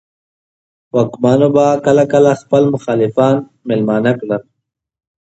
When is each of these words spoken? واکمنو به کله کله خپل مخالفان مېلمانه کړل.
واکمنو 0.95 1.47
به 1.55 1.65
کله 1.85 2.03
کله 2.13 2.31
خپل 2.41 2.63
مخالفان 2.73 3.35
مېلمانه 3.67 4.11
کړل. 4.19 4.31